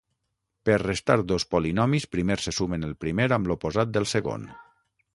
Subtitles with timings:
[0.69, 4.53] Per restar dos polinomis, primer se sumen el primer amb l'oposat del segon.